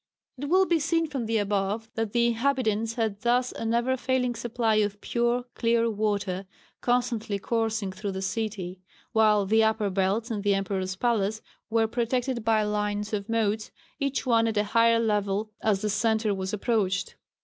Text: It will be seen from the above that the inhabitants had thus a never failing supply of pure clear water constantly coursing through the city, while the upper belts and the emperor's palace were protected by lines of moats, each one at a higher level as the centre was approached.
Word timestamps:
It 0.39 0.45
will 0.49 0.65
be 0.65 0.79
seen 0.79 1.05
from 1.05 1.27
the 1.27 1.37
above 1.37 1.87
that 1.93 2.11
the 2.11 2.25
inhabitants 2.25 2.95
had 2.95 3.21
thus 3.21 3.51
a 3.51 3.63
never 3.65 3.95
failing 3.95 4.33
supply 4.33 4.77
of 4.77 4.99
pure 4.99 5.43
clear 5.53 5.91
water 5.91 6.47
constantly 6.81 7.37
coursing 7.37 7.91
through 7.91 8.13
the 8.13 8.21
city, 8.23 8.81
while 9.11 9.45
the 9.45 9.63
upper 9.63 9.91
belts 9.91 10.31
and 10.31 10.43
the 10.43 10.55
emperor's 10.55 10.95
palace 10.95 11.43
were 11.69 11.85
protected 11.85 12.43
by 12.43 12.63
lines 12.63 13.13
of 13.13 13.29
moats, 13.29 13.69
each 13.99 14.25
one 14.25 14.47
at 14.47 14.57
a 14.57 14.63
higher 14.63 14.97
level 14.99 15.51
as 15.61 15.83
the 15.83 15.89
centre 15.91 16.33
was 16.33 16.51
approached. 16.51 17.15